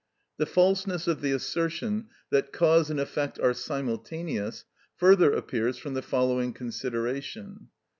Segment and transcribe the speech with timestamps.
[0.37, 6.01] The falseness of the assertion that cause and effect are simultaneous further appears from the
[6.01, 7.67] following consideration.